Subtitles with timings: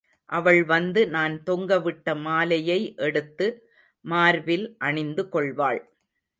[0.29, 3.47] அவள் வந்து நான் தொங்கவிட்ட மாலையை எடுத்து
[4.05, 5.81] மார்பில் அணிந்து கொள்வாள்.